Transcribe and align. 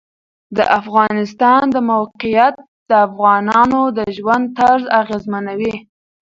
د 0.57 0.59
افغانستان 0.79 1.61
د 1.75 1.77
موقعیت 1.91 2.55
د 2.89 2.91
افغانانو 3.07 3.81
د 3.97 3.99
ژوند 4.17 4.45
طرز 4.57 4.83
اغېزمنوي. 5.01 5.75